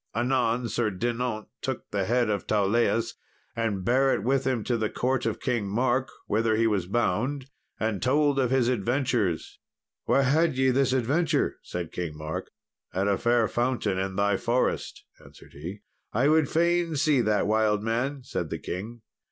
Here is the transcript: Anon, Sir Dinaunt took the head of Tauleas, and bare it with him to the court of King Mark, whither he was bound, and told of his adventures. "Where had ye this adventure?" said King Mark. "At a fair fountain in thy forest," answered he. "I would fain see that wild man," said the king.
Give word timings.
Anon, 0.15 0.67
Sir 0.67 0.89
Dinaunt 0.89 1.45
took 1.61 1.91
the 1.91 2.05
head 2.05 2.27
of 2.27 2.47
Tauleas, 2.47 3.13
and 3.55 3.85
bare 3.85 4.11
it 4.15 4.23
with 4.23 4.47
him 4.47 4.63
to 4.63 4.75
the 4.75 4.89
court 4.89 5.27
of 5.27 5.39
King 5.39 5.67
Mark, 5.67 6.09
whither 6.25 6.55
he 6.55 6.65
was 6.65 6.87
bound, 6.87 7.51
and 7.79 8.01
told 8.01 8.39
of 8.39 8.49
his 8.49 8.67
adventures. 8.67 9.59
"Where 10.05 10.23
had 10.23 10.57
ye 10.57 10.71
this 10.71 10.91
adventure?" 10.91 11.59
said 11.61 11.91
King 11.91 12.17
Mark. 12.17 12.49
"At 12.91 13.07
a 13.07 13.19
fair 13.19 13.47
fountain 13.47 13.99
in 13.99 14.15
thy 14.15 14.37
forest," 14.37 15.03
answered 15.23 15.53
he. 15.53 15.81
"I 16.11 16.29
would 16.29 16.49
fain 16.49 16.95
see 16.95 17.21
that 17.21 17.45
wild 17.45 17.83
man," 17.83 18.23
said 18.23 18.49
the 18.49 18.57
king. 18.57 19.03